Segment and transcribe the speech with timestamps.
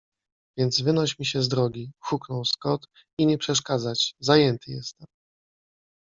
[0.57, 2.85] Więc wynoś mi się z drogi!- huknął Scott
[3.19, 4.13] i nie przeszkadzać.
[4.19, 5.07] Zajęty jestem.